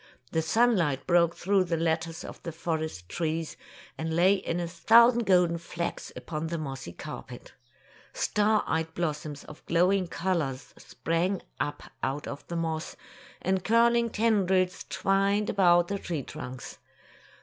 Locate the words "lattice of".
1.77-2.41